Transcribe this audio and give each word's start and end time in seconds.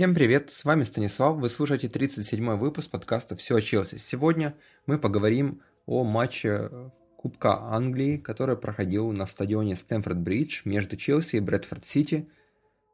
Всем 0.00 0.14
привет, 0.14 0.50
с 0.50 0.64
вами 0.64 0.82
Станислав, 0.84 1.36
вы 1.36 1.50
слушаете 1.50 1.86
37-й 1.86 2.56
выпуск 2.56 2.88
подкаста 2.88 3.36
«Все 3.36 3.56
о 3.56 3.60
Челси». 3.60 3.98
Сегодня 3.98 4.56
мы 4.86 4.98
поговорим 4.98 5.60
о 5.84 6.04
матче 6.04 6.70
Кубка 7.18 7.60
Англии, 7.60 8.16
который 8.16 8.56
проходил 8.56 9.12
на 9.12 9.26
стадионе 9.26 9.74
Стэнфорд-Бридж 9.74 10.62
между 10.64 10.96
Челси 10.96 11.36
и 11.36 11.40
Брэдфорд-Сити. 11.40 12.30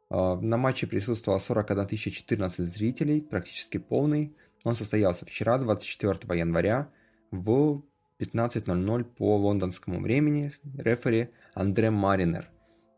А, 0.09 0.35
на 0.35 0.57
матче 0.57 0.85
присутствовало 0.85 1.39
41 1.39 1.97
014 1.97 2.67
зрителей, 2.67 3.21
практически 3.21 3.77
полный. 3.77 4.35
Он 4.65 4.75
состоялся 4.75 5.25
вчера, 5.25 5.57
24 5.59 6.37
января, 6.37 6.89
в 7.31 7.83
15.00 8.19 9.03
по 9.05 9.37
лондонскому 9.37 10.01
времени. 10.01 10.51
Рефери 10.77 11.29
Андре 11.53 11.89
Маринер. 11.89 12.49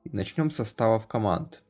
Начнем 0.04 0.50
с 0.50 0.56
составов 0.56 1.06
команд. 1.06 1.62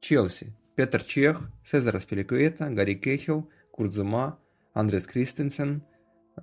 Челси. 0.00 0.52
Петр 0.76 1.02
Чех, 1.02 1.40
Сезар 1.64 1.96
Аспиликуэта, 1.96 2.68
Гарри 2.68 2.94
Кехил, 2.94 3.48
Курдзума, 3.70 4.38
Андрес 4.74 5.06
Кристенсен, 5.06 5.82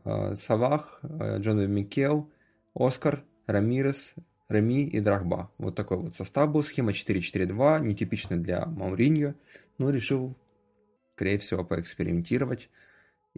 э, 0.03 0.33
Савах, 0.33 0.99
э, 1.03 1.37
Джон 1.37 1.71
Микел, 1.71 2.31
Оскар, 2.73 3.23
Рамирес, 3.45 4.15
Реми 4.49 4.87
и 4.87 4.99
Драхба. 5.01 5.51
Вот 5.59 5.75
такой 5.75 5.97
вот 5.97 6.15
состав 6.15 6.51
был. 6.51 6.63
Схема 6.63 6.93
4-4-2, 6.93 7.79
нетипичный 7.81 8.37
для 8.37 8.65
Мауриньо, 8.65 9.35
но 9.77 9.91
решил, 9.91 10.35
скорее 11.13 11.37
всего, 11.37 11.63
поэкспериментировать. 11.63 12.71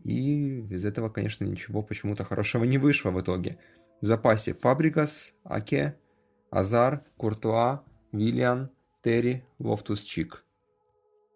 И 0.01 0.61
из 0.69 0.85
этого, 0.85 1.09
конечно, 1.09 1.43
ничего 1.43 1.83
почему-то 1.83 2.23
хорошего 2.23 2.63
не 2.63 2.77
вышло 2.77 3.11
в 3.11 3.19
итоге. 3.19 3.59
В 3.99 4.05
запасе 4.05 4.53
Фабрегас, 4.53 5.33
Аке, 5.43 5.97
Азар, 6.51 7.03
Куртуа, 7.17 7.83
Виллиан, 8.13 8.69
Терри, 9.03 9.43
Лофтус 9.59 9.99
Чик. 9.99 10.45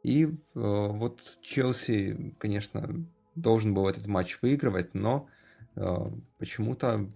И 0.04 0.26
э, 0.26 0.30
вот 0.54 1.22
Челси, 1.42 2.36
конечно, 2.38 3.06
должен 3.36 3.74
был 3.74 3.88
этот 3.88 4.08
матч 4.08 4.40
выигрывать, 4.42 4.94
но 4.94 5.28
э, 5.76 5.96
почему-то 6.38 7.10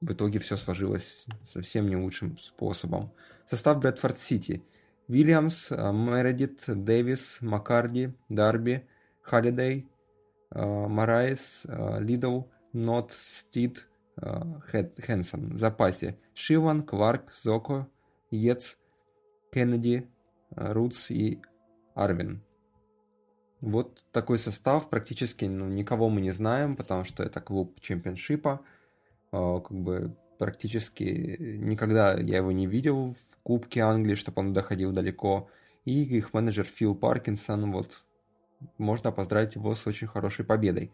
в 0.00 0.12
итоге 0.12 0.38
все 0.38 0.56
сложилось 0.56 1.26
совсем 1.48 1.88
не 1.88 1.96
лучшим 1.96 2.38
способом. 2.38 3.12
Состав 3.50 3.78
Брэдфорд 3.78 4.18
Сити. 4.18 4.62
Вильямс, 5.08 5.70
э, 5.70 5.92
Мередит, 5.92 6.64
Дэвис, 6.66 7.38
Макардл, 7.40 8.14
Дарби, 8.28 8.86
Халлидей, 9.22 9.86
э, 10.50 10.64
Морайс, 10.64 11.62
э, 11.64 12.00
Лидл, 12.00 12.42
Нотт, 12.72 13.12
Стед, 13.12 13.88
Хэнсон. 14.16 15.56
В 15.56 15.58
запасе 15.58 16.18
Шиван, 16.34 16.84
Кварк, 16.84 17.32
Зоко, 17.34 17.88
Йейтс, 18.30 18.78
Кеннеди, 19.52 20.08
Рутс 20.50 21.10
и 21.10 21.40
Арвин. 21.94 22.42
Вот 23.60 24.04
такой 24.12 24.38
состав, 24.38 24.90
практически 24.90 25.46
ну, 25.46 25.68
никого 25.68 26.10
мы 26.10 26.20
не 26.20 26.32
знаем, 26.32 26.76
потому 26.76 27.04
что 27.04 27.22
это 27.22 27.40
клуб 27.40 27.80
Championship 27.80 28.49
а. 28.49 28.60
А, 29.32 29.60
как 29.60 29.76
бы 29.76 30.14
практически 30.38 31.36
никогда 31.40 32.14
я 32.14 32.38
его 32.38 32.52
не 32.52 32.66
видел 32.66 33.14
в 33.14 33.36
Кубке 33.42 33.80
Англии, 33.80 34.16
чтобы 34.16 34.40
он 34.40 34.52
доходил 34.52 34.92
далеко. 34.92 35.48
И 35.84 36.02
их 36.02 36.34
менеджер 36.34 36.64
Фил 36.64 36.94
Паркинсон, 36.94 37.72
вот, 37.72 38.02
можно 38.78 39.12
поздравить 39.12 39.54
его 39.54 39.74
с 39.74 39.86
очень 39.86 40.06
хорошей 40.06 40.44
победой. 40.44 40.92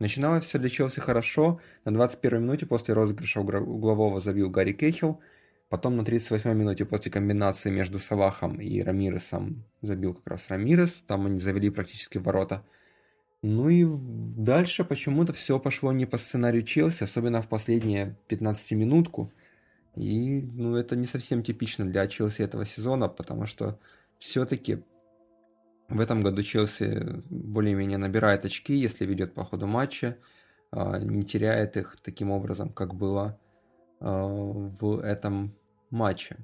Начиналось 0.00 0.44
все 0.44 0.58
для 0.58 0.68
Челси 0.68 1.00
хорошо. 1.00 1.60
На 1.84 1.92
21 1.92 2.42
минуте 2.42 2.66
после 2.66 2.94
розыгрыша 2.94 3.40
углового 3.40 4.20
забил 4.20 4.50
Гарри 4.50 4.72
Кехил– 4.72 5.20
Потом 5.72 5.96
на 5.96 6.02
38-й 6.02 6.54
минуте 6.54 6.84
после 6.84 7.10
комбинации 7.10 7.70
между 7.70 7.98
Салахом 7.98 8.60
и 8.60 8.82
Рамиресом 8.82 9.64
забил 9.80 10.12
как 10.12 10.26
раз 10.26 10.50
Рамирес. 10.50 11.02
Там 11.06 11.24
они 11.24 11.40
завели 11.40 11.70
практически 11.70 12.18
ворота. 12.18 12.62
Ну 13.40 13.70
и 13.70 13.86
дальше 13.88 14.84
почему-то 14.84 15.32
все 15.32 15.58
пошло 15.58 15.90
не 15.92 16.04
по 16.04 16.18
сценарию 16.18 16.62
Челси, 16.62 17.04
особенно 17.04 17.40
в 17.40 17.48
последние 17.48 18.18
15-минутку. 18.28 19.32
И 19.96 20.42
ну, 20.42 20.76
это 20.76 20.94
не 20.94 21.06
совсем 21.06 21.42
типично 21.42 21.86
для 21.86 22.06
Челси 22.06 22.42
этого 22.42 22.66
сезона, 22.66 23.08
потому 23.08 23.46
что 23.46 23.78
все-таки 24.18 24.82
в 25.88 26.00
этом 26.00 26.20
году 26.20 26.42
Челси 26.42 27.22
более-менее 27.30 27.96
набирает 27.96 28.44
очки, 28.44 28.74
если 28.74 29.06
ведет 29.06 29.32
по 29.32 29.42
ходу 29.42 29.66
матча, 29.66 30.18
а, 30.70 30.98
не 30.98 31.22
теряет 31.22 31.78
их 31.78 31.96
таким 32.02 32.30
образом, 32.30 32.68
как 32.68 32.94
было 32.94 33.40
а, 34.00 34.26
в 34.26 35.00
этом 35.00 35.54
матче. 35.92 36.36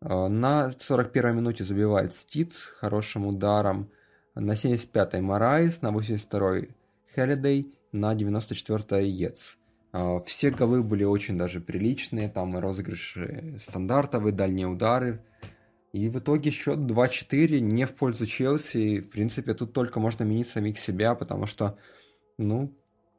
А, 0.00 0.28
на 0.28 0.70
41-й 0.70 1.34
минуте 1.34 1.64
забивает 1.64 2.14
Стед 2.14 2.64
хорошим 2.78 3.26
ударом. 3.26 3.90
На 4.34 4.52
75-й 4.52 5.20
Морайс, 5.20 5.80
на 5.82 5.90
82-й 5.90 6.70
Халлидей, 7.14 7.78
на 7.92 8.14
94-й 8.14 9.08
Йейтс. 9.08 9.56
А, 9.92 10.20
все 10.20 10.50
голы 10.50 10.82
были 10.82 11.04
очень 11.04 11.38
даже 11.38 11.60
приличные, 11.60 12.28
там 12.28 12.56
и 12.56 12.60
розыгрыши 12.60 13.58
стандартовые, 13.60 14.32
дальние 14.32 14.66
удары. 14.66 15.24
И 15.92 16.08
в 16.08 16.18
итоге 16.18 16.50
счет 16.50 16.78
2-4 16.80 17.60
не 17.60 17.86
в 17.86 17.94
пользу 17.94 18.26
Челси. 18.26 18.78
И, 18.78 19.00
в 19.00 19.10
принципе, 19.10 19.54
тут 19.54 19.72
только 19.72 20.00
можно 20.00 20.24
менить 20.24 20.48
самих 20.48 20.78
себя, 20.78 21.14
потому 21.14 21.46
что, 21.46 21.78
ну, 22.36 22.74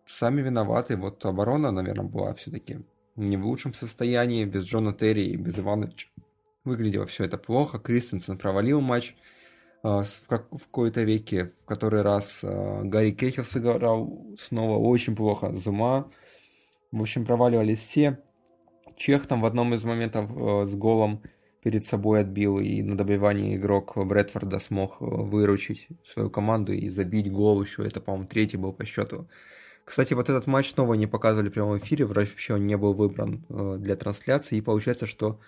сами 0.06 0.42
виноваты. 0.42 0.98
Вот 0.98 1.26
оборона, 1.26 1.72
наверное, 1.72 2.06
была 2.06 2.34
все-таки 2.34 2.82
не 3.16 3.38
в 3.38 3.46
лучшем 3.46 3.74
состоянии, 3.74 4.46
без 4.46 4.66
Джона 4.66 4.94
Терри 4.94 5.28
и 5.28 5.36
без 5.36 5.58
Ивановича. 5.58 6.08
Выглядело 6.64 7.06
все 7.06 7.26
это 7.26 7.38
плохо. 7.38 7.80
Кристенсен 7.80 8.38
провалил 8.38 8.82
матч 8.82 9.16
э, 9.84 9.88
в, 9.88 10.28
как, 10.28 10.52
в 10.52 10.60
какой-то 10.60 11.04
веке. 11.04 11.52
В 11.64 11.66
который 11.66 12.02
раз 12.02 12.42
э, 12.44 12.82
Гарри 12.84 13.12
Кехел 13.12 13.44
сыграл 13.44 14.36
снова 14.38 14.78
очень 14.78 15.16
плохо. 15.16 15.54
Зума. 15.54 16.12
В 16.92 17.02
общем, 17.02 17.26
проваливались 17.26 17.80
все. 17.80 18.20
Чех 18.98 19.28
там 19.28 19.42
в 19.42 19.46
одном 19.46 19.74
из 19.74 19.84
моментов 19.84 20.30
э, 20.36 20.66
с 20.66 20.76
голом 20.76 21.22
перед 21.62 21.86
собой 21.86 22.22
отбил, 22.22 22.60
и 22.60 22.84
на 22.84 22.96
добивании 22.96 23.56
игрок 23.56 23.94
Брэдфорда 23.98 24.60
смог 24.60 24.98
выручить 25.00 25.88
свою 26.04 26.30
команду 26.30 26.74
и 26.74 26.90
забить 26.90 27.32
гол 27.32 27.62
еще. 27.62 27.84
Это, 27.84 28.02
по-моему, 28.02 28.28
третий 28.28 28.58
был 28.58 28.72
по 28.72 28.86
счету 28.86 29.28
кстати, 29.86 30.16
вот 30.16 30.30
этот 30.30 30.48
матч 30.48 30.72
снова 30.72 30.96
не 30.96 31.06
показывали 31.06 31.50
в 31.50 31.54
прямом 31.54 31.78
эфире, 31.78 32.06
вообще 32.06 32.56
он 32.56 32.66
не 32.66 32.76
был 32.76 32.94
выбран 32.94 33.46
э, 33.50 33.78
для 33.80 33.96
трансляции, 33.96 34.58
и 34.58 34.62
получается, 34.62 35.06
что 35.06 35.40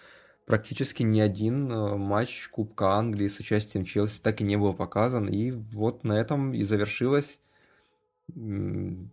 практически 0.46 1.02
ни 1.02 1.20
один 1.20 1.72
э, 1.72 1.96
матч 1.98 2.48
Кубка 2.50 2.92
Англии 2.92 3.28
с 3.28 3.40
участием 3.40 3.84
Челси 3.84 4.20
так 4.22 4.40
и 4.40 4.44
не 4.44 4.56
был 4.56 4.76
показан, 4.76 5.28
и 5.28 5.52
вот 5.52 6.04
на 6.04 6.14
этом 6.14 6.54
и 6.54 6.64
завершилось 6.64 7.40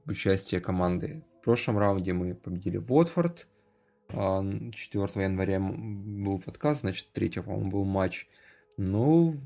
участие 0.06 0.60
команды. 0.60 1.24
В 1.40 1.44
прошлом 1.44 1.78
раунде 1.78 2.12
мы 2.12 2.34
победили 2.34 2.76
Уотфорд, 2.76 3.46
4 4.08 4.16
а, 4.16 5.20
января 5.20 5.58
был 5.60 6.38
подкаст, 6.38 6.80
значит, 6.80 7.08
3, 7.12 7.40
по-моему, 7.40 7.70
был 7.70 7.84
матч. 7.84 8.28
Ну, 8.76 9.40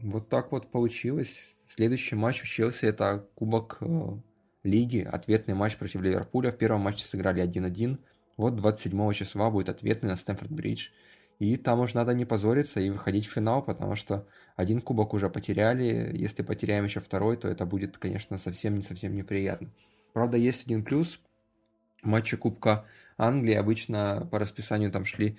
вот 0.00 0.28
так 0.28 0.50
вот 0.50 0.70
получилось. 0.70 1.56
Следующий 1.68 2.16
матч 2.16 2.42
у 2.42 2.46
Челси 2.46 2.86
это 2.86 3.26
Кубок 3.34 3.78
э, 3.80 4.16
лиги 4.64 5.00
ответный 5.00 5.54
матч 5.54 5.76
против 5.76 6.00
Ливерпуля. 6.00 6.50
В 6.50 6.56
первом 6.56 6.80
матче 6.80 7.06
сыграли 7.06 7.42
1-1. 7.44 7.98
Вот 8.36 8.56
27 8.56 9.12
числа 9.12 9.50
будет 9.50 9.68
ответный 9.68 10.10
на 10.10 10.16
Стэнфорд-Бридж. 10.16 10.88
И 11.38 11.56
там 11.56 11.80
уж 11.80 11.94
надо 11.94 12.14
не 12.14 12.24
позориться 12.24 12.80
и 12.80 12.90
выходить 12.90 13.26
в 13.26 13.32
финал, 13.32 13.62
потому 13.62 13.96
что 13.96 14.26
один 14.56 14.80
кубок 14.80 15.14
уже 15.14 15.28
потеряли. 15.28 16.10
Если 16.16 16.42
потеряем 16.42 16.84
еще 16.84 17.00
второй, 17.00 17.36
то 17.36 17.48
это 17.48 17.66
будет, 17.66 17.98
конечно, 17.98 18.38
совсем 18.38 18.76
не 18.76 18.82
совсем 18.82 19.14
неприятно. 19.14 19.68
Правда, 20.12 20.36
есть 20.36 20.64
один 20.64 20.84
плюс. 20.84 21.20
Матчи 22.02 22.36
Кубка 22.36 22.84
Англии 23.16 23.54
обычно 23.54 24.28
по 24.30 24.38
расписанию 24.38 24.90
там 24.90 25.04
шли 25.04 25.38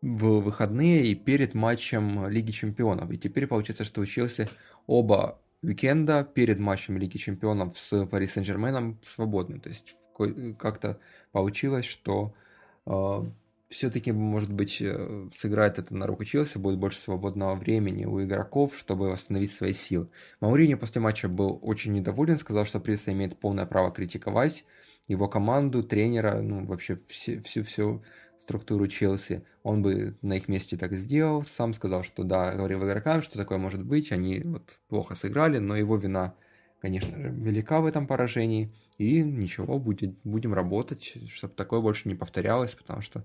в 0.00 0.40
выходные 0.40 1.06
и 1.06 1.14
перед 1.14 1.54
матчем 1.54 2.28
Лиги 2.28 2.52
Чемпионов. 2.52 3.10
И 3.10 3.18
теперь 3.18 3.46
получается, 3.46 3.84
что 3.84 4.00
у 4.00 4.06
Челси 4.06 4.48
оба 4.86 5.40
уикенда 5.62 6.24
перед 6.24 6.58
матчем 6.58 6.98
Лиги 6.98 7.16
Чемпионов 7.16 7.78
с 7.78 8.06
Пари 8.06 8.26
Сен-Жерменом 8.26 8.98
свободны. 9.04 9.60
То 9.60 9.68
есть 9.68 9.96
как-то 10.58 10.98
получилось, 11.32 11.84
что 11.84 12.34
э, 12.86 13.22
все-таки, 13.68 14.12
может 14.12 14.52
быть, 14.52 14.78
э, 14.80 15.28
сыграет 15.34 15.78
это 15.78 15.94
на 15.94 16.06
руку 16.06 16.24
Челси, 16.24 16.58
будет 16.58 16.78
больше 16.78 16.98
свободного 16.98 17.54
времени 17.54 18.04
у 18.04 18.22
игроков, 18.22 18.76
чтобы 18.76 19.10
восстановить 19.10 19.52
свои 19.52 19.72
силы. 19.72 20.08
Маурини 20.40 20.74
после 20.74 21.00
матча 21.00 21.28
был 21.28 21.58
очень 21.62 21.92
недоволен, 21.92 22.36
сказал, 22.36 22.64
что 22.64 22.80
Пресса 22.80 23.12
имеет 23.12 23.38
полное 23.38 23.66
право 23.66 23.90
критиковать 23.90 24.64
его 25.06 25.26
команду, 25.28 25.82
тренера, 25.82 26.40
ну, 26.40 26.66
вообще 26.66 26.98
все, 27.08 27.40
всю, 27.40 27.62
всю 27.64 28.02
структуру 28.48 28.86
Челси, 28.86 29.44
он 29.62 29.82
бы 29.82 30.16
на 30.22 30.38
их 30.38 30.48
месте 30.48 30.78
так 30.78 30.94
сделал, 30.94 31.42
сам 31.44 31.74
сказал, 31.74 32.02
что 32.02 32.24
да, 32.24 32.54
говорил 32.54 32.82
игрокам, 32.82 33.20
что 33.20 33.36
такое 33.36 33.58
может 33.58 33.84
быть, 33.84 34.10
они 34.10 34.40
вот 34.40 34.78
плохо 34.88 35.14
сыграли, 35.14 35.58
но 35.58 35.76
его 35.76 35.96
вина, 35.98 36.34
конечно 36.80 37.14
же, 37.14 37.28
велика 37.28 37.82
в 37.82 37.86
этом 37.86 38.06
поражении, 38.06 38.72
и 38.96 39.22
ничего, 39.22 39.78
будет, 39.78 40.14
будем 40.24 40.54
работать, 40.54 41.18
чтобы 41.28 41.52
такое 41.54 41.80
больше 41.80 42.08
не 42.08 42.14
повторялось, 42.14 42.72
потому 42.72 43.02
что 43.02 43.22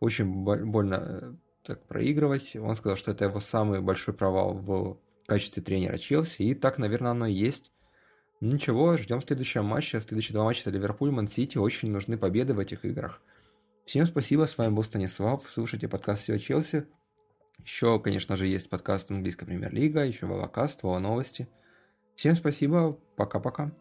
очень 0.00 0.24
больно 0.24 0.94
э, 0.94 1.32
так 1.64 1.82
проигрывать. 1.84 2.56
Он 2.56 2.74
сказал, 2.74 2.96
что 2.96 3.10
это 3.10 3.26
его 3.26 3.40
самый 3.40 3.82
большой 3.82 4.14
провал 4.14 4.54
в 4.54 4.98
качестве 5.26 5.62
тренера 5.62 5.98
Челси, 5.98 6.42
и 6.42 6.54
так, 6.54 6.78
наверное, 6.78 7.10
оно 7.10 7.26
и 7.26 7.34
есть. 7.34 7.70
Ничего, 8.40 8.96
ждем 8.96 9.20
следующего 9.20 9.62
матча. 9.62 10.00
Следующие 10.00 10.32
два 10.32 10.44
матча 10.44 10.62
это 10.62 10.70
Ливерпуль, 10.70 11.12
Ман 11.12 11.28
Сити. 11.28 11.58
Очень 11.58 11.92
нужны 11.92 12.18
победы 12.18 12.54
в 12.54 12.58
этих 12.58 12.84
играх. 12.84 13.20
Всем 13.84 14.06
спасибо, 14.06 14.46
с 14.46 14.56
вами 14.56 14.72
был 14.72 14.84
Станислав. 14.84 15.42
Слушайте 15.50 15.88
подкаст 15.88 16.22
«Все 16.22 16.38
Челси». 16.38 16.86
Еще, 17.58 17.98
конечно 17.98 18.36
же, 18.36 18.46
есть 18.46 18.68
подкаст 18.70 19.10
английской 19.10 19.44
премьер-лига, 19.44 20.04
еще 20.04 20.26
Вавакаст, 20.26 20.82
Вова 20.82 21.00
Новости. 21.00 21.48
Всем 22.14 22.36
спасибо, 22.36 22.98
пока-пока. 23.16 23.72